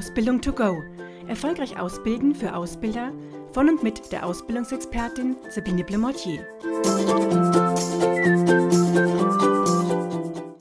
Ausbildung 0.00 0.40
to 0.40 0.50
go. 0.50 0.82
Erfolgreich 1.28 1.78
ausbilden 1.78 2.34
für 2.34 2.54
Ausbilder 2.54 3.12
von 3.52 3.68
und 3.68 3.82
mit 3.82 4.10
der 4.10 4.24
Ausbildungsexpertin 4.24 5.36
Sabine 5.50 5.84
Blemortier. 5.84 6.46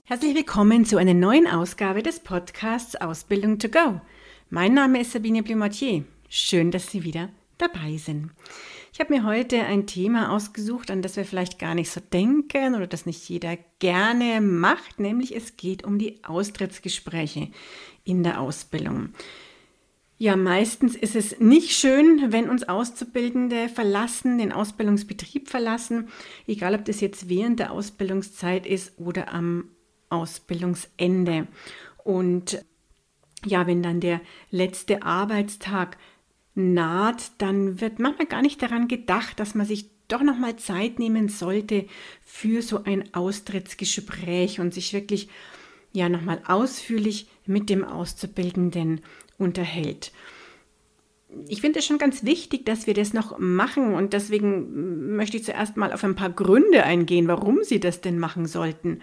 Herzlich 0.04 0.36
willkommen 0.36 0.84
zu 0.84 0.98
einer 0.98 1.14
neuen 1.14 1.48
Ausgabe 1.48 2.04
des 2.04 2.20
Podcasts 2.20 2.98
Ausbildung 2.98 3.60
to 3.60 3.70
go. 3.70 4.02
Mein 4.50 4.74
Name 4.74 5.00
ist 5.00 5.14
Sabine 5.14 5.42
Blemortier. 5.42 6.04
Schön, 6.28 6.70
dass 6.70 6.92
Sie 6.92 7.06
wieder 7.06 7.30
dabei 7.58 7.96
sind. 7.96 8.32
Ich 8.92 9.00
habe 9.00 9.14
mir 9.14 9.24
heute 9.24 9.64
ein 9.64 9.86
Thema 9.86 10.32
ausgesucht, 10.32 10.90
an 10.90 11.02
das 11.02 11.16
wir 11.16 11.26
vielleicht 11.26 11.60
gar 11.60 11.76
nicht 11.76 11.92
so 11.92 12.02
denken 12.02 12.76
oder 12.76 12.88
das 12.88 13.06
nicht 13.06 13.30
jeder 13.30 13.58
gerne 13.78 14.42
macht, 14.42 15.00
nämlich 15.00 15.36
es 15.36 15.58
geht 15.58 15.84
um 15.84 16.00
die 16.00 16.24
Austrittsgespräche 16.24 17.50
in 18.04 18.24
der 18.24 18.42
Ausbildung. 18.42 19.14
Ja, 20.18 20.36
meistens 20.36 20.98
ist 20.98 21.16
es 21.16 21.40
nicht 21.40 21.72
schön, 21.72 22.34
wenn 22.34 22.50
uns 22.50 22.68
Auszubildende 22.68 23.70
verlassen, 23.70 24.38
den 24.38 24.52
Ausbildungsbetrieb 24.52 25.48
verlassen, 25.48 26.10
egal 26.46 26.76
ob 26.76 26.84
das 26.84 27.00
jetzt 27.00 27.30
während 27.30 27.60
der 27.60 27.72
Ausbildungszeit 27.72 28.66
ist 28.66 29.00
oder 29.00 29.32
am 29.32 29.70
Ausbildungsende. 30.10 31.48
Und 32.04 32.66
ja, 33.46 33.66
wenn 33.66 33.82
dann 33.82 34.02
der 34.02 34.20
letzte 34.50 35.04
Arbeitstag 35.04 35.98
naht, 36.60 37.32
dann 37.40 37.82
wird 37.82 38.00
manchmal 38.00 38.28
gar 38.28 38.42
nicht 38.42 38.62
daran 38.62 38.88
gedacht, 38.88 39.40
dass 39.40 39.56
man 39.56 39.66
sich 39.66 39.90
doch 40.08 40.22
noch 40.22 40.38
mal 40.38 40.56
Zeit 40.58 41.00
nehmen 41.00 41.30
sollte 41.30 41.86
für 42.26 42.62
so 42.62 42.84
ein 42.84 43.14
Austrittsgespräch 43.14 44.60
und 44.60 44.74
sich 44.74 44.94
wirklich 44.94 45.30
ja 45.94 46.10
noch 46.10 46.22
mal 46.22 46.42
ausführlich 46.46 47.28
mit 47.46 47.70
dem 47.70 47.84
Auszubildenden 47.84 49.02
unterhält. 49.38 50.12
Ich 51.48 51.62
finde 51.62 51.80
es 51.80 51.86
schon 51.86 52.00
ganz 52.00 52.24
wichtig, 52.24 52.66
dass 52.66 52.88
wir 52.88 52.96
das 52.96 53.14
noch 53.14 53.38
machen 53.38 53.94
und 53.94 54.14
deswegen 54.14 55.16
möchte 55.16 55.38
ich 55.38 55.44
zuerst 55.44 55.78
mal 55.78 55.94
auf 55.94 56.04
ein 56.04 56.16
paar 56.16 56.32
Gründe 56.32 56.84
eingehen, 56.84 57.28
warum 57.28 57.64
Sie 57.64 57.80
das 57.80 58.02
denn 58.02 58.18
machen 58.18 58.48
sollten. 58.48 59.02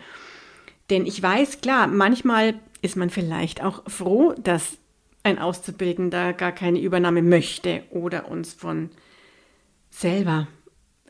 Denn 0.91 1.07
ich 1.07 1.23
weiß, 1.23 1.61
klar, 1.61 1.87
manchmal 1.87 2.61
ist 2.83 2.97
man 2.97 3.11
vielleicht 3.11 3.63
auch 3.63 3.89
froh, 3.89 4.35
dass 4.43 4.79
ein 5.27 5.39
Auszubildender 5.41 6.33
gar 6.33 6.53
keine 6.53 6.81
Übernahme 6.81 7.21
möchte 7.21 7.83
oder 7.91 8.29
uns 8.29 8.55
von 8.55 8.91
selber 9.91 10.47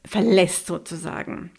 verlässt 0.04 0.66
sozusagen. 0.66 1.50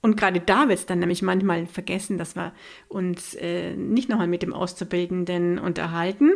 Und 0.00 0.16
gerade 0.16 0.40
da 0.40 0.68
wird 0.68 0.78
es 0.78 0.86
dann 0.86 0.98
nämlich 0.98 1.22
manchmal 1.22 1.66
vergessen, 1.66 2.18
dass 2.18 2.34
wir 2.34 2.52
uns 2.88 3.34
äh, 3.34 3.76
nicht 3.76 4.08
nochmal 4.08 4.26
mit 4.26 4.42
dem 4.42 4.52
Auszubildenden 4.52 5.58
unterhalten. 5.58 6.32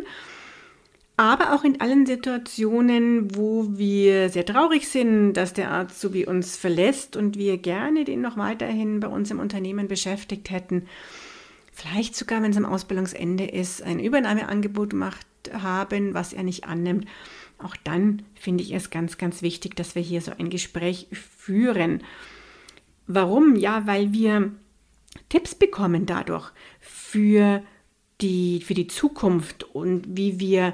Aber 1.15 1.53
auch 1.53 1.63
in 1.63 1.79
allen 1.79 2.05
Situationen, 2.05 3.35
wo 3.35 3.67
wir 3.77 4.29
sehr 4.29 4.45
traurig 4.45 4.87
sind, 4.87 5.33
dass 5.33 5.53
der 5.53 5.71
Arzt 5.71 5.99
so 6.01 6.13
wie 6.13 6.25
uns 6.25 6.57
verlässt 6.57 7.15
und 7.15 7.37
wir 7.37 7.57
gerne 7.57 8.03
den 8.03 8.21
noch 8.21 8.37
weiterhin 8.37 8.99
bei 8.99 9.07
uns 9.07 9.29
im 9.29 9.39
Unternehmen 9.39 9.87
beschäftigt 9.87 10.49
hätten, 10.49 10.87
vielleicht 11.73 12.15
sogar, 12.15 12.41
wenn 12.41 12.51
es 12.51 12.57
am 12.57 12.65
Ausbildungsende 12.65 13.45
ist, 13.45 13.81
ein 13.81 13.99
Übernahmeangebot 13.99 14.91
gemacht 14.91 15.25
haben, 15.51 16.13
was 16.13 16.31
er 16.31 16.43
nicht 16.43 16.63
annimmt. 16.65 17.07
Auch 17.57 17.75
dann 17.83 18.23
finde 18.35 18.63
ich 18.63 18.73
es 18.73 18.89
ganz, 18.89 19.17
ganz 19.17 19.41
wichtig, 19.41 19.75
dass 19.75 19.95
wir 19.95 20.01
hier 20.01 20.21
so 20.21 20.31
ein 20.37 20.49
Gespräch 20.49 21.07
führen. 21.11 22.03
Warum? 23.07 23.55
Ja, 23.55 23.85
weil 23.87 24.13
wir 24.13 24.51
Tipps 25.29 25.55
bekommen 25.55 26.05
dadurch 26.05 26.51
für 26.79 27.63
die, 28.21 28.61
für 28.61 28.73
die 28.73 28.87
Zukunft 28.87 29.63
und 29.63 30.05
wie 30.07 30.39
wir 30.39 30.73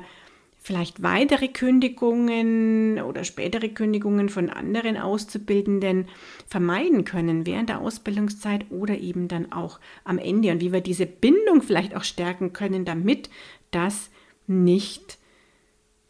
vielleicht 0.70 1.02
weitere 1.02 1.48
Kündigungen 1.48 3.02
oder 3.02 3.24
spätere 3.24 3.70
Kündigungen 3.70 4.30
von 4.30 4.52
anderen 4.52 4.98
Auszubildenden 4.98 6.08
vermeiden 6.46 7.06
können 7.06 7.48
während 7.48 7.70
der 7.70 7.82
Ausbildungszeit 7.82 8.70
oder 8.70 8.96
eben 9.00 9.28
dann 9.28 9.52
auch 9.52 9.80
am 10.04 10.20
Ende 10.20 10.52
und 10.52 10.62
wie 10.62 10.72
wir 10.72 10.82
diese 10.82 11.08
Bindung 11.08 11.64
vielleicht 11.64 11.96
auch 11.96 12.04
stärken 12.04 12.54
können, 12.54 12.86
damit 12.86 13.32
das 13.72 14.12
nicht 14.46 15.18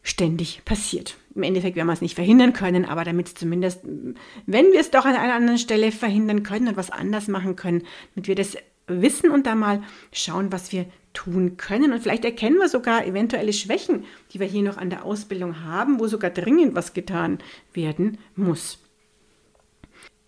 ständig 0.02 0.62
passiert. 0.66 1.16
Im 1.34 1.42
Endeffekt 1.42 1.76
werden 1.76 1.86
wir 1.86 1.94
es 1.94 2.02
nicht 2.02 2.14
verhindern 2.14 2.52
können, 2.52 2.84
aber 2.84 3.04
damit 3.04 3.28
es 3.28 3.34
zumindest, 3.34 3.80
wenn 4.44 4.72
wir 4.72 4.80
es 4.80 4.90
doch 4.90 5.06
an 5.06 5.16
einer 5.16 5.36
anderen 5.36 5.58
Stelle 5.58 5.90
verhindern 5.90 6.42
können 6.42 6.68
und 6.68 6.76
was 6.76 6.90
anders 6.90 7.28
machen 7.28 7.56
können, 7.56 7.84
damit 8.14 8.28
wir 8.28 8.34
das 8.34 8.58
wissen 8.90 9.30
und 9.30 9.46
da 9.46 9.54
mal 9.54 9.82
schauen, 10.12 10.52
was 10.52 10.72
wir 10.72 10.86
tun 11.12 11.56
können. 11.56 11.92
Und 11.92 12.02
vielleicht 12.02 12.24
erkennen 12.24 12.58
wir 12.58 12.68
sogar 12.68 13.06
eventuelle 13.06 13.52
Schwächen, 13.52 14.04
die 14.32 14.40
wir 14.40 14.46
hier 14.46 14.62
noch 14.62 14.76
an 14.76 14.90
der 14.90 15.04
Ausbildung 15.04 15.64
haben, 15.64 15.98
wo 16.00 16.06
sogar 16.06 16.30
dringend 16.30 16.74
was 16.74 16.92
getan 16.92 17.38
werden 17.72 18.18
muss. 18.36 18.78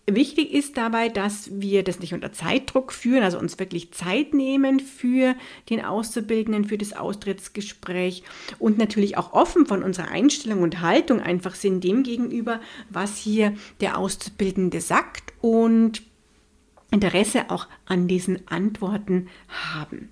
Wichtig 0.05 0.53
ist 0.53 0.75
dabei, 0.75 1.07
dass 1.07 1.61
wir 1.61 1.81
das 1.81 2.01
nicht 2.01 2.13
unter 2.13 2.33
Zeitdruck 2.33 2.91
führen, 2.91 3.23
also 3.23 3.39
uns 3.39 3.57
wirklich 3.57 3.93
Zeit 3.93 4.33
nehmen 4.33 4.81
für 4.81 5.33
den 5.69 5.83
Auszubildenden, 5.83 6.65
für 6.65 6.77
das 6.77 6.91
Austrittsgespräch 6.91 8.23
und 8.59 8.77
natürlich 8.77 9.15
auch 9.17 9.31
offen 9.31 9.65
von 9.65 9.81
unserer 9.81 10.09
Einstellung 10.09 10.61
und 10.61 10.81
Haltung 10.81 11.21
einfach 11.21 11.55
sind 11.55 11.85
dem 11.85 12.03
gegenüber, 12.03 12.59
was 12.89 13.17
hier 13.17 13.53
der 13.79 13.97
Auszubildende 13.97 14.81
sagt 14.81 15.31
und 15.39 16.01
Interesse 16.93 17.49
auch 17.49 17.67
an 17.85 18.07
diesen 18.07 18.47
Antworten 18.47 19.27
haben. 19.75 20.09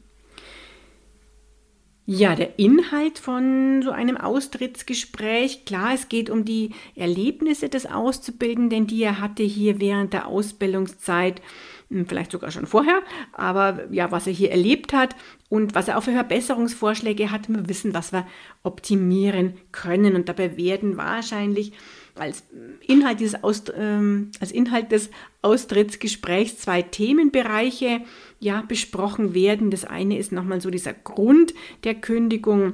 Ja, 2.08 2.36
der 2.36 2.59
Inhalt 2.59 3.19
von 3.19 3.84
so 3.84 3.92
einem 3.92 4.18
Austrittsgespräch, 4.18 5.66
klar, 5.66 5.94
es 5.94 6.09
geht 6.09 6.30
um 6.30 6.44
die 6.44 6.72
Erlebnisse 6.96 7.69
des 7.69 7.86
Auszubildenden, 7.86 8.88
die 8.88 9.03
er 9.03 9.22
hatte 9.22 9.44
hier 9.44 9.80
während 9.80 10.12
der 10.12 10.28
Ausbildungszeit, 10.28 11.42
hm, 11.90 12.08
vielleicht 12.08 12.31
sogar 12.31 12.50
schon 12.50 12.66
vorher, 12.66 13.02
aber 13.31 13.88
ja, 13.92 14.12
was 14.12 14.25
er 14.25 14.34
hier 14.34 14.52
erlebt 14.52 14.92
hat 14.92 15.16
und 15.48 15.75
was 15.75 15.88
er 15.88 15.98
auch 15.98 16.03
für 16.03 16.12
Verbesserungsvorschläge 16.12 17.31
hat, 17.31 17.48
wir 17.48 17.69
wissen, 17.69 17.94
was 17.94 18.12
wir 18.12 18.25
optimieren 18.63 19.53
können 19.72 20.16
und 20.16 20.28
dabei 20.28 20.58
werden 20.58 20.98
wahrscheinlich 20.98 21.72
als 22.21 22.43
Inhalt, 22.87 23.19
dieses 23.19 23.43
Aus, 23.43 23.63
ähm, 23.75 24.31
als 24.39 24.51
Inhalt 24.51 24.91
des 24.91 25.09
Austrittsgesprächs 25.41 26.59
zwei 26.59 26.83
Themenbereiche 26.83 28.01
ja, 28.39 28.61
besprochen 28.61 29.33
werden. 29.33 29.71
Das 29.71 29.85
eine 29.85 30.17
ist 30.17 30.31
nochmal 30.31 30.61
so 30.61 30.69
dieser 30.69 30.93
Grund 30.93 31.53
der 31.83 31.95
Kündigung 31.95 32.73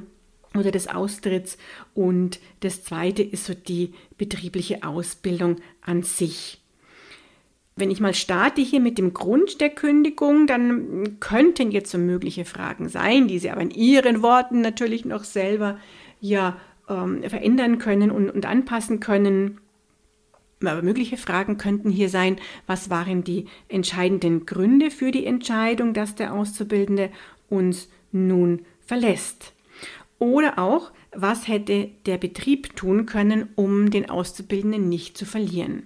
oder 0.54 0.72
des 0.72 0.88
Austritts 0.88 1.58
und 1.94 2.40
das 2.62 2.84
zweite 2.84 3.24
ist 3.24 3.46
so 3.46 3.54
die 3.54 3.94
betriebliche 4.18 4.84
Ausbildung 4.84 5.58
an 5.82 6.04
sich. 6.04 6.62
Wenn 7.76 7.92
ich 7.92 8.00
mal 8.00 8.16
starte 8.16 8.62
hier 8.62 8.80
mit 8.80 8.98
dem 8.98 9.14
Grund 9.14 9.62
der 9.62 9.70
Kündigung, 9.70 10.48
dann 10.48 11.20
könnten 11.20 11.72
jetzt 11.72 11.92
so 11.92 12.00
mögliche 12.00 12.44
Fragen 12.44 12.90
sein, 12.90 13.28
die 13.28 13.38
Sie 13.38 13.52
aber 13.52 13.62
in 13.62 13.72
Ihren 13.72 14.24
Worten 14.24 14.62
natürlich 14.62 15.06
noch 15.06 15.24
selber 15.24 15.80
ja 16.20 16.60
ähm, 16.90 17.24
verändern 17.24 17.78
können 17.78 18.12
und, 18.12 18.30
und 18.30 18.46
anpassen 18.46 19.00
können. 19.00 19.60
Aber 20.62 20.82
mögliche 20.82 21.18
Fragen 21.18 21.58
könnten 21.58 21.90
hier 21.90 22.10
sein, 22.10 22.38
was 22.66 22.90
waren 22.90 23.24
die 23.24 23.46
entscheidenden 23.68 24.46
Gründe 24.46 24.90
für 24.90 25.12
die 25.12 25.26
Entscheidung, 25.26 25.94
dass 25.94 26.16
der 26.16 26.34
Auszubildende 26.34 27.12
uns 27.50 27.90
nun 28.12 28.66
verlässt? 28.80 29.54
Oder 30.20 30.58
auch, 30.58 30.92
was 31.12 31.48
hätte 31.48 31.90
der 32.06 32.18
Betrieb 32.18 32.76
tun 32.76 33.06
können, 33.06 33.50
um 33.56 33.92
den 33.92 34.10
Auszubildenden 34.10 34.90
nicht 34.90 35.18
zu 35.18 35.26
verlieren? 35.26 35.84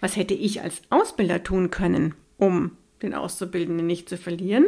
Was 0.00 0.16
hätte 0.16 0.34
ich 0.34 0.62
als 0.62 0.82
Ausbilder 0.90 1.42
tun 1.42 1.70
können, 1.70 2.14
um 2.38 2.72
den 3.02 3.14
Auszubildenden 3.14 3.86
nicht 3.86 4.08
zu 4.08 4.16
verlieren? 4.16 4.66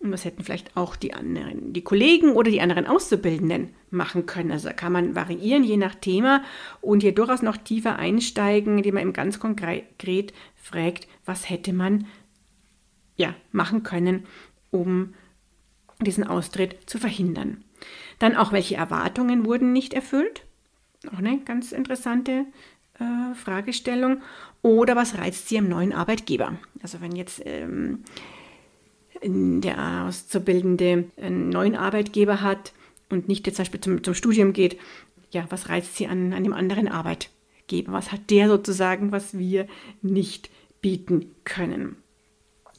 Und 0.00 0.12
was 0.12 0.24
hätten 0.24 0.42
vielleicht 0.42 0.76
auch 0.76 0.96
die 0.96 1.12
anderen, 1.12 1.74
die 1.74 1.84
Kollegen 1.84 2.32
oder 2.32 2.50
die 2.50 2.62
anderen 2.62 2.86
Auszubildenden 2.86 3.74
machen 3.90 4.24
können. 4.24 4.50
Also 4.50 4.70
kann 4.74 4.92
man 4.92 5.14
variieren, 5.14 5.62
je 5.62 5.76
nach 5.76 5.94
Thema 5.94 6.42
und 6.80 7.02
hier 7.02 7.14
durchaus 7.14 7.42
noch 7.42 7.58
tiefer 7.58 7.96
einsteigen, 7.96 8.78
indem 8.78 8.94
man 8.94 9.02
eben 9.02 9.12
ganz 9.12 9.38
konkret 9.38 10.32
fragt, 10.56 11.06
was 11.26 11.50
hätte 11.50 11.74
man 11.74 12.06
ja, 13.16 13.34
machen 13.52 13.82
können, 13.82 14.24
um 14.70 15.12
diesen 16.00 16.24
Austritt 16.24 16.88
zu 16.88 16.98
verhindern. 16.98 17.62
Dann 18.18 18.36
auch, 18.36 18.52
welche 18.52 18.76
Erwartungen 18.76 19.44
wurden 19.44 19.72
nicht 19.72 19.92
erfüllt? 19.92 20.42
Auch 21.12 21.18
eine 21.18 21.40
ganz 21.40 21.72
interessante 21.72 22.46
äh, 22.98 23.34
Fragestellung. 23.34 24.22
Oder 24.62 24.96
was 24.96 25.18
reizt 25.18 25.48
Sie 25.48 25.58
am 25.58 25.68
neuen 25.68 25.92
Arbeitgeber? 25.92 26.56
Also 26.82 27.00
wenn 27.00 27.16
jetzt 27.16 27.42
ähm, 27.44 28.04
der 29.22 30.06
Auszubildende 30.06 31.04
einen 31.20 31.50
neuen 31.50 31.76
Arbeitgeber 31.76 32.40
hat 32.40 32.72
und 33.08 33.28
nicht 33.28 33.46
jetzt 33.46 33.56
zum 33.56 33.64
Beispiel 33.64 33.80
zum, 33.80 34.04
zum 34.04 34.14
Studium 34.14 34.52
geht, 34.52 34.78
ja, 35.30 35.46
was 35.50 35.68
reizt 35.68 35.96
sie 35.96 36.06
an, 36.06 36.32
an 36.32 36.44
dem 36.44 36.52
anderen 36.52 36.88
Arbeitgeber? 36.88 37.92
Was 37.92 38.12
hat 38.12 38.30
der 38.30 38.48
sozusagen, 38.48 39.12
was 39.12 39.38
wir 39.38 39.66
nicht 40.02 40.50
bieten 40.80 41.34
können? 41.44 41.96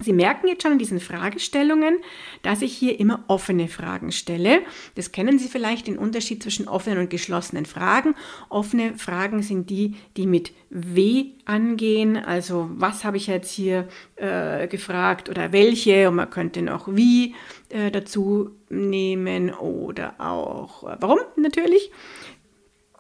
Sie 0.02 0.14
merken 0.14 0.48
jetzt 0.48 0.64
schon 0.64 0.74
in 0.74 0.80
diesen 0.80 1.00
Fragestellungen, 1.00 2.00
dass 2.42 2.62
ich 2.62 2.76
hier 2.76 3.00
immer 3.00 3.24
offene 3.28 3.68
Fragen 3.68 4.12
stelle. 4.12 4.62
Das 4.96 5.12
kennen 5.12 5.40
Sie 5.40 5.48
vielleicht, 5.48 5.88
den 5.88 5.98
Unterschied 5.98 6.42
zwischen 6.42 6.68
offenen 6.68 7.00
und 7.00 7.10
geschlossenen 7.10 7.66
Fragen. 7.66 8.16
Offene 8.50 8.98
Fragen 8.98 9.44
sind 9.44 9.70
die, 9.70 9.96
die 10.18 10.28
mit 10.28 10.54
W 10.70 11.26
angehen. 11.46 12.18
Also 12.18 12.70
was 12.74 13.04
habe 13.04 13.18
ich 13.18 13.28
jetzt 13.28 13.52
hier 13.52 13.88
äh, 14.16 14.68
gefragt 14.68 15.30
oder 15.30 15.52
welche? 15.52 16.10
Und 16.10 16.16
man 16.16 16.30
könnte 16.30 16.62
noch 16.62 16.88
wie 16.96 17.36
äh, 17.70 17.92
dazu 17.92 18.52
nehmen 18.70 19.54
oder 19.54 20.16
auch 20.20 20.84
äh, 20.84 20.98
warum 21.00 21.20
natürlich. 21.36 21.92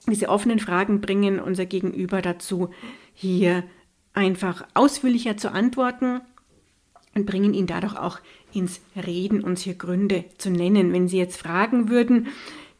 Diese 0.07 0.29
offenen 0.29 0.59
Fragen 0.59 0.99
bringen 0.99 1.39
unser 1.39 1.65
Gegenüber 1.65 2.21
dazu, 2.21 2.69
hier 3.13 3.63
einfach 4.13 4.65
ausführlicher 4.73 5.37
zu 5.37 5.51
antworten 5.51 6.21
und 7.13 7.25
bringen 7.25 7.53
ihn 7.53 7.67
dadurch 7.67 7.97
auch 7.97 8.19
ins 8.53 8.81
Reden, 8.95 9.43
uns 9.43 9.61
hier 9.61 9.75
Gründe 9.75 10.25
zu 10.37 10.49
nennen. 10.49 10.93
Wenn 10.93 11.07
Sie 11.07 11.17
jetzt 11.17 11.37
fragen 11.37 11.89
würden, 11.89 12.27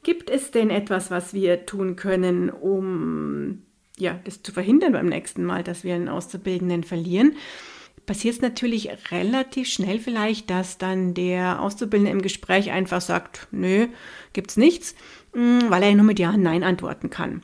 gibt 0.04 0.30
es 0.30 0.52
denn 0.52 0.70
etwas, 0.70 1.12
was 1.12 1.34
wir 1.34 1.66
tun 1.66 1.96
können, 1.96 2.50
um 2.50 3.64
ja, 3.98 4.20
das 4.24 4.42
zu 4.42 4.52
verhindern 4.52 4.94
beim 4.94 5.08
nächsten 5.08 5.44
Mal, 5.44 5.64
dass 5.64 5.84
wir 5.84 5.96
einen 5.96 6.10
Auszubildenden 6.10 6.84
verlieren? 6.84 7.36
Passiert 8.06 8.36
es 8.36 8.42
natürlich 8.42 8.90
relativ 9.12 9.68
schnell 9.68 10.00
vielleicht, 10.00 10.50
dass 10.50 10.78
dann 10.78 11.14
der 11.14 11.62
Auszubildende 11.62 12.12
im 12.12 12.22
Gespräch 12.22 12.72
einfach 12.72 13.00
sagt, 13.00 13.48
nö, 13.52 13.88
gibt's 14.34 14.58
nichts, 14.58 14.96
hm, 15.34 15.70
weil 15.70 15.84
er 15.84 15.96
nur 15.96 16.06
mit 16.06 16.20
Ja 16.20 16.32
und 16.32 16.42
Nein 16.42 16.64
antworten 16.64 17.10
kann. 17.10 17.44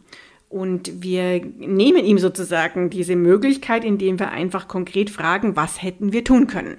Und 0.50 1.04
wir 1.04 1.44
nehmen 1.46 2.06
ihm 2.06 2.20
sozusagen 2.20 2.90
diese 2.90 3.16
Möglichkeit, 3.16 3.84
indem 3.84 4.20
wir 4.20 4.32
einfach 4.32 4.68
konkret 4.68 5.10
fragen, 5.10 5.56
was 5.56 5.82
hätten 5.82 6.14
wir 6.14 6.24
tun 6.24 6.48
können. 6.48 6.78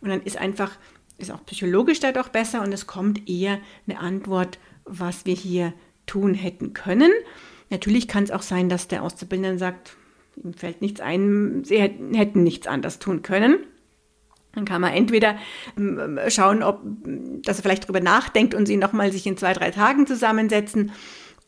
Und 0.00 0.10
dann 0.10 0.22
ist 0.22 0.36
einfach, 0.36 0.72
ist 1.16 1.30
auch 1.30 1.44
psychologisch 1.46 2.00
dadurch 2.00 2.28
besser 2.28 2.62
und 2.62 2.72
es 2.72 2.86
kommt 2.86 3.28
eher 3.28 3.58
eine 3.86 3.98
Antwort, 3.98 4.58
was 4.84 5.24
wir 5.24 5.34
hier 5.34 5.72
tun 6.06 6.34
hätten 6.34 6.74
können. 6.74 7.12
Natürlich 7.70 8.08
kann 8.08 8.24
es 8.24 8.30
auch 8.30 8.42
sein, 8.42 8.68
dass 8.68 8.88
der 8.88 9.02
Auszubildende 9.02 9.58
sagt, 9.58 9.96
ihm 10.36 10.54
fällt 10.54 10.82
nichts 10.82 11.00
ein, 11.00 11.62
sie 11.64 11.80
hätten 11.80 12.42
nichts 12.42 12.66
anders 12.66 12.98
tun 12.98 13.22
können. 13.22 13.58
Dann 14.54 14.64
kann 14.64 14.80
man 14.80 14.92
entweder 14.92 15.36
ähm, 15.76 16.18
schauen, 16.28 16.62
ob, 16.62 16.80
dass 17.42 17.58
er 17.58 17.62
vielleicht 17.62 17.84
darüber 17.84 18.00
nachdenkt 18.00 18.54
und 18.54 18.66
sie 18.66 18.76
nochmal 18.76 19.12
sich 19.12 19.26
in 19.26 19.36
zwei, 19.36 19.52
drei 19.52 19.70
Tagen 19.70 20.06
zusammensetzen 20.06 20.92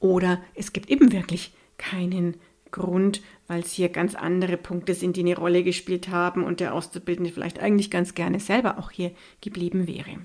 oder 0.01 0.41
es 0.55 0.73
gibt 0.73 0.91
eben 0.91 1.13
wirklich 1.13 1.53
keinen 1.79 2.37
Grund, 2.71 3.23
weil 3.47 3.61
es 3.61 3.73
hier 3.73 3.89
ganz 3.89 4.15
andere 4.15 4.57
Punkte 4.57 4.95
sind, 4.95 5.17
die 5.17 5.21
eine 5.21 5.37
Rolle 5.37 5.63
gespielt 5.63 6.09
haben 6.09 6.45
und 6.45 6.61
der 6.61 6.75
Auszubildende 6.75 7.33
vielleicht 7.33 7.61
eigentlich 7.61 7.91
ganz 7.91 8.15
gerne 8.15 8.41
selber 8.41 8.79
auch 8.79 8.91
hier 8.91 9.13
geblieben 9.41 9.87
wäre. 9.87 10.19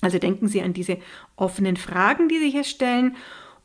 Also 0.00 0.18
denken 0.18 0.48
Sie 0.48 0.62
an 0.62 0.72
diese 0.72 0.98
offenen 1.36 1.76
Fragen, 1.76 2.28
die 2.28 2.38
Sie 2.38 2.50
hier 2.50 2.64
stellen 2.64 3.16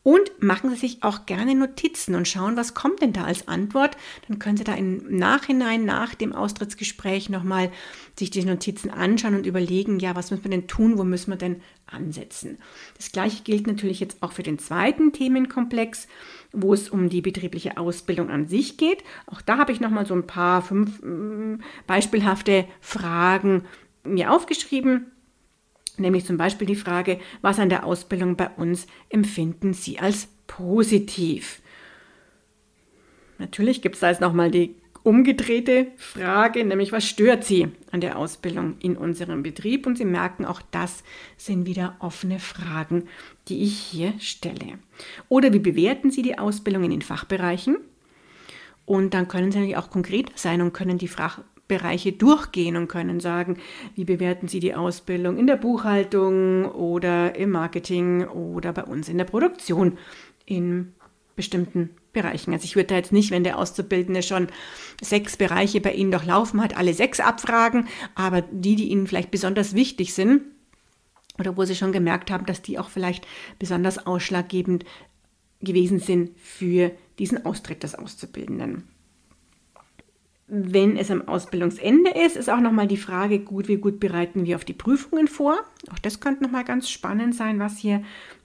und 0.06 0.40
machen 0.40 0.70
Sie 0.70 0.76
sich 0.76 1.02
auch 1.02 1.26
gerne 1.26 1.56
Notizen 1.56 2.14
und 2.14 2.28
schauen, 2.28 2.56
was 2.58 2.76
kommt 2.76 3.02
denn 3.02 3.12
da 3.12 3.24
als 3.24 3.48
Antwort. 3.48 3.98
Dann 4.28 4.38
können 4.38 4.56
Sie 4.56 4.64
da 4.64 4.76
im 4.76 5.18
Nachhinein, 5.18 5.84
nach 5.84 6.14
dem 6.14 6.32
Austrittsgespräch 6.32 7.30
nochmal 7.30 7.72
sich 8.16 8.30
die 8.30 8.46
Notizen 8.46 8.92
anschauen 8.92 9.34
und 9.34 9.48
überlegen, 9.48 9.98
ja, 9.98 10.16
was 10.16 10.30
müssen 10.30 10.44
wir 10.44 10.52
denn 10.52 10.68
tun, 10.68 11.00
wo 11.00 11.04
müssen 11.04 11.32
wir 11.32 11.38
denn 11.38 11.60
ansetzen. 11.88 12.60
Das 12.98 13.12
gleiche 13.12 13.42
gilt 13.42 13.66
natürlich 13.66 14.00
jetzt 14.00 14.22
auch 14.22 14.32
für 14.32 14.44
den 14.44 14.60
zweiten 14.60 15.12
Themenkomplex, 15.12 16.08
wo 16.54 16.76
es 16.76 16.90
um 16.90 17.10
die 17.10 17.22
betriebliche 17.22 17.78
Ausbildung 17.78 18.30
an 18.30 18.48
sich 18.48 18.78
geht. 18.78 19.04
Auch 19.26 19.42
da 19.42 19.58
habe 19.58 19.72
ich 19.72 19.80
nochmal 19.80 20.06
so 20.06 20.14
ein 20.14 20.28
paar 20.28 20.62
fünf 20.62 21.02
mm, 21.02 21.64
beispielhafte 21.88 22.66
Fragen 22.80 23.64
mir 24.04 24.32
aufgeschrieben 24.32 25.08
nämlich 26.00 26.26
zum 26.26 26.38
Beispiel 26.38 26.68
die 26.68 26.76
Frage, 26.76 27.20
was 27.42 27.60
an 27.60 27.70
der 27.70 27.86
Ausbildung 27.86 28.36
bei 28.36 28.50
uns 28.50 28.88
empfinden 29.10 29.74
Sie 29.74 30.00
als 30.00 30.28
positiv? 30.48 31.62
Natürlich 33.38 33.82
gibt 33.82 33.96
es 33.96 34.02
da 34.02 34.10
jetzt 34.10 34.22
nochmal 34.22 34.52
die 34.52 34.76
umgedrehte 35.04 35.88
Frage, 35.98 36.66
nämlich 36.66 36.92
was 36.92 37.08
stört 37.08 37.44
Sie 37.44 37.68
an 37.92 38.02
der 38.02 38.18
Ausbildung 38.18 38.78
in 38.80 38.98
unserem 38.98 39.44
Betrieb? 39.44 39.86
Und 39.86 39.98
Sie 39.98 40.06
merken, 40.06 40.46
auch 40.46 40.62
das 40.72 41.04
sind 41.38 41.68
wieder 41.68 41.96
offene 42.00 42.40
Fragen, 42.40 43.08
die 43.48 43.64
ich 43.64 43.78
hier 43.78 44.14
stelle. 44.20 44.80
Oder 45.30 45.54
wie 45.54 45.60
bewerten 45.60 46.10
Sie 46.10 46.24
die 46.24 46.40
Ausbildung 46.40 46.84
in 46.86 46.92
den 46.92 47.02
Fachbereichen? 47.04 47.78
Und 48.86 49.14
dann 49.14 49.28
können 49.28 49.52
Sie 49.52 49.60
natürlich 49.60 49.78
auch 49.78 49.92
konkret 49.92 50.32
sein 50.36 50.62
und 50.62 50.74
können 50.74 50.98
die 50.98 51.08
Fra 51.08 51.44
Bereiche 51.68 52.12
durchgehen 52.12 52.76
und 52.76 52.88
können 52.88 53.20
sagen, 53.20 53.58
wie 53.96 54.06
bewerten 54.06 54.48
Sie 54.48 54.60
die 54.60 54.76
Ausbildung 54.76 55.38
in 55.38 55.48
der 55.48 55.56
Buchhaltung 55.56 56.66
oder 56.66 57.36
im 57.36 57.52
Marketing 57.52 58.26
oder 58.28 58.72
bei 58.74 58.84
uns 58.84 59.10
in 59.10 59.18
der 59.18 59.26
Produktion 59.26 59.98
in 60.46 60.94
bestimmten 61.36 61.90
Bereichen. 62.14 62.54
Also 62.54 62.66
ich 62.66 62.76
würde 62.76 62.88
da 62.88 62.96
jetzt 62.96 63.12
nicht, 63.12 63.32
wenn 63.32 63.44
der 63.44 63.58
Auszubildende 63.58 64.24
schon 64.24 64.48
sechs 65.02 65.38
Bereiche 65.38 65.82
bei 65.82 65.94
Ihnen 65.94 66.12
durchlaufen 66.12 66.62
hat, 66.62 66.78
alle 66.78 66.94
sechs 66.94 67.20
abfragen, 67.20 67.88
aber 68.16 68.42
die, 68.42 68.76
die 68.76 68.90
Ihnen 68.90 69.08
vielleicht 69.08 69.32
besonders 69.32 69.76
wichtig 69.76 70.14
sind 70.14 70.42
oder 71.38 71.58
wo 71.58 71.66
Sie 71.66 71.76
schon 71.76 71.92
gemerkt 71.92 72.32
haben, 72.32 72.46
dass 72.46 72.62
die 72.62 72.80
auch 72.80 72.90
vielleicht 72.90 73.28
besonders 73.60 74.06
ausschlaggebend 74.06 74.86
gewesen 75.62 76.00
sind 76.00 76.32
für 76.40 76.92
diesen 77.20 77.46
Austritt 77.46 77.84
des 77.84 77.96
Auszubildenden. 77.96 78.88
Wenn 80.48 80.96
es 80.96 81.10
am 81.10 81.28
Ausbildungsende 81.28 82.12
ist, 82.12 82.38
ist 82.38 82.52
auch 82.52 82.60
nochmal 82.60 82.88
die 82.88 82.98
Frage, 82.98 83.40
gut, 83.40 83.68
wie 83.68 83.78
gut 83.78 84.00
bereiten 84.00 84.46
wir 84.46 84.56
auf 84.56 84.66
die 84.66 84.74
Prüfungen 84.74 85.28
vor? 85.28 85.58
Auch 85.92 85.98
das 85.98 86.20
könnte 86.20 86.44
nochmal 86.44 86.64
ganz 86.64 86.88
spannend 86.88 87.34
sein, 87.34 87.60
was 87.60 87.78
hier 87.78 88.04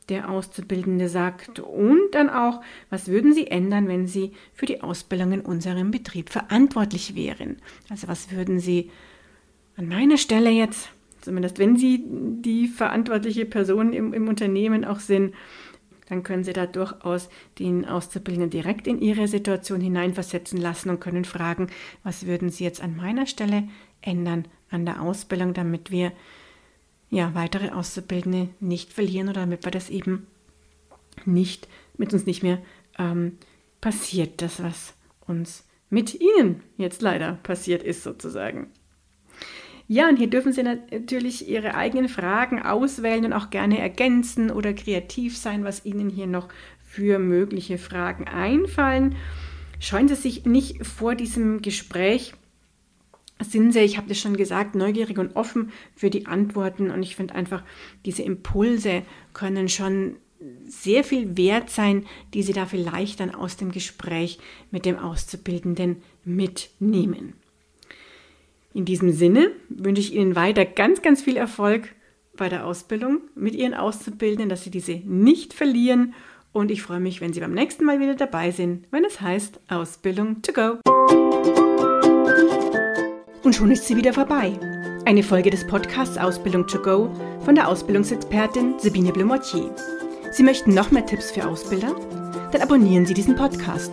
der 0.08 0.30
Auszubildende 0.30 1.10
sagt. 1.10 1.60
Und 1.60 2.12
dann 2.12 2.30
auch, 2.30 2.62
was 2.88 3.08
würden 3.08 3.34
Sie 3.34 3.48
ändern, 3.48 3.86
wenn 3.86 4.06
Sie 4.06 4.32
für 4.54 4.64
die 4.64 4.82
Ausbildung 4.82 5.32
in 5.32 5.40
unserem 5.42 5.90
Betrieb 5.90 6.30
verantwortlich 6.30 7.14
wären? 7.14 7.58
Also 7.90 8.08
was 8.08 8.32
würden 8.32 8.60
Sie 8.60 8.90
an 9.76 9.86
meiner 9.86 10.16
Stelle 10.16 10.50
jetzt, 10.50 10.88
zumindest 11.20 11.58
wenn 11.58 11.76
Sie 11.76 12.02
die 12.06 12.66
verantwortliche 12.66 13.44
Person 13.44 13.92
im, 13.92 14.14
im 14.14 14.26
Unternehmen 14.26 14.86
auch 14.86 15.00
sind, 15.00 15.34
dann 16.10 16.24
können 16.24 16.44
Sie 16.44 16.52
da 16.52 16.66
durchaus 16.66 17.30
den 17.58 17.86
Auszubildenden 17.86 18.50
direkt 18.50 18.86
in 18.86 19.00
Ihre 19.00 19.28
Situation 19.28 19.80
hineinversetzen 19.80 20.60
lassen 20.60 20.90
und 20.90 21.00
können 21.00 21.24
fragen, 21.24 21.68
was 22.02 22.26
würden 22.26 22.50
Sie 22.50 22.64
jetzt 22.64 22.82
an 22.82 22.96
meiner 22.96 23.26
Stelle 23.26 23.68
ändern 24.02 24.44
an 24.70 24.84
der 24.84 25.00
Ausbildung, 25.00 25.54
damit 25.54 25.90
wir 25.90 26.12
ja, 27.10 27.34
weitere 27.34 27.70
Auszubildende 27.70 28.48
nicht 28.60 28.92
verlieren 28.92 29.28
oder 29.28 29.40
damit 29.40 29.64
wir 29.64 29.70
das 29.70 29.88
eben 29.88 30.26
nicht, 31.24 31.68
mit 31.96 32.12
uns 32.12 32.26
nicht 32.26 32.42
mehr 32.42 32.58
ähm, 32.98 33.38
passiert, 33.80 34.42
das 34.42 34.62
was 34.62 34.94
uns 35.26 35.64
mit 35.90 36.20
Ihnen 36.20 36.62
jetzt 36.76 37.02
leider 37.02 37.34
passiert 37.42 37.82
ist 37.82 38.02
sozusagen. 38.02 38.68
Ja, 39.92 40.08
und 40.08 40.18
hier 40.18 40.30
dürfen 40.30 40.52
Sie 40.52 40.62
natürlich 40.62 41.48
Ihre 41.48 41.74
eigenen 41.74 42.08
Fragen 42.08 42.62
auswählen 42.62 43.24
und 43.24 43.32
auch 43.32 43.50
gerne 43.50 43.80
ergänzen 43.80 44.52
oder 44.52 44.72
kreativ 44.72 45.36
sein, 45.36 45.64
was 45.64 45.84
Ihnen 45.84 46.10
hier 46.10 46.28
noch 46.28 46.48
für 46.80 47.18
mögliche 47.18 47.76
Fragen 47.76 48.28
einfallen. 48.28 49.16
Scheuen 49.80 50.06
Sie 50.06 50.14
sich 50.14 50.46
nicht 50.46 50.86
vor 50.86 51.16
diesem 51.16 51.60
Gespräch 51.60 52.34
sind 53.40 53.72
Sie, 53.72 53.80
ich 53.80 53.96
habe 53.96 54.06
das 54.06 54.20
schon 54.20 54.36
gesagt, 54.36 54.76
neugierig 54.76 55.18
und 55.18 55.34
offen 55.34 55.72
für 55.96 56.08
die 56.08 56.26
Antworten. 56.26 56.92
Und 56.92 57.02
ich 57.02 57.16
finde 57.16 57.34
einfach, 57.34 57.64
diese 58.04 58.22
Impulse 58.22 59.02
können 59.32 59.68
schon 59.68 60.18
sehr 60.66 61.02
viel 61.02 61.36
wert 61.36 61.68
sein, 61.68 62.06
die 62.32 62.44
Sie 62.44 62.52
da 62.52 62.64
vielleicht 62.64 63.18
dann 63.18 63.34
aus 63.34 63.56
dem 63.56 63.72
Gespräch 63.72 64.38
mit 64.70 64.86
dem 64.86 65.00
Auszubildenden 65.00 66.00
mitnehmen. 66.24 67.32
In 68.72 68.84
diesem 68.84 69.12
Sinne 69.12 69.50
wünsche 69.68 70.00
ich 70.00 70.14
Ihnen 70.14 70.36
weiter 70.36 70.64
ganz, 70.64 71.02
ganz 71.02 71.22
viel 71.22 71.36
Erfolg 71.36 71.88
bei 72.36 72.48
der 72.48 72.66
Ausbildung 72.66 73.22
mit 73.34 73.54
Ihren 73.54 73.74
Auszubildenden, 73.74 74.48
dass 74.48 74.62
Sie 74.62 74.70
diese 74.70 75.00
nicht 75.04 75.52
verlieren. 75.54 76.14
Und 76.52 76.70
ich 76.70 76.82
freue 76.82 77.00
mich, 77.00 77.20
wenn 77.20 77.32
Sie 77.32 77.40
beim 77.40 77.52
nächsten 77.52 77.84
Mal 77.84 78.00
wieder 78.00 78.14
dabei 78.14 78.52
sind, 78.52 78.86
wenn 78.92 79.04
es 79.04 79.20
heißt 79.20 79.60
Ausbildung 79.68 80.42
to 80.42 80.52
go. 80.52 80.78
Und 83.42 83.54
schon 83.54 83.72
ist 83.72 83.86
sie 83.86 83.96
wieder 83.96 84.12
vorbei. 84.12 84.52
Eine 85.04 85.24
Folge 85.24 85.50
des 85.50 85.66
Podcasts 85.66 86.18
Ausbildung 86.18 86.66
to 86.66 86.80
go 86.80 87.10
von 87.44 87.56
der 87.56 87.66
Ausbildungsexpertin 87.66 88.78
Sabine 88.78 89.12
Blumortier. 89.12 89.74
Sie 90.30 90.44
möchten 90.44 90.74
noch 90.74 90.92
mehr 90.92 91.06
Tipps 91.06 91.32
für 91.32 91.46
Ausbilder? 91.46 91.96
Dann 92.52 92.62
abonnieren 92.62 93.06
Sie 93.06 93.14
diesen 93.14 93.34
Podcast. 93.34 93.92